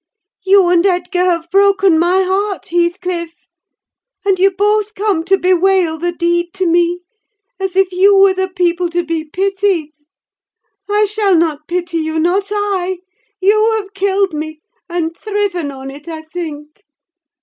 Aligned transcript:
"You 0.43 0.67
and 0.69 0.83
Edgar 0.83 1.25
have 1.25 1.51
broken 1.51 1.99
my 1.99 2.23
heart, 2.23 2.69
Heathcliff! 2.69 3.47
And 4.25 4.39
you 4.39 4.49
both 4.49 4.95
come 4.95 5.23
to 5.25 5.37
bewail 5.37 5.99
the 5.99 6.11
deed 6.11 6.53
to 6.55 6.65
me, 6.65 7.01
as 7.59 7.75
if 7.75 7.91
you 7.91 8.15
were 8.15 8.33
the 8.33 8.47
people 8.47 8.89
to 8.89 9.03
be 9.05 9.23
pitied! 9.23 9.93
I 10.89 11.05
shall 11.05 11.35
not 11.35 11.67
pity 11.67 11.97
you, 11.99 12.17
not 12.17 12.49
I. 12.51 13.01
You 13.41 13.73
have 13.79 13.93
killed 13.93 14.33
me—and 14.33 15.15
thriven 15.15 15.69
on 15.69 15.91
it, 15.91 16.07
I 16.07 16.23
think. 16.23 16.81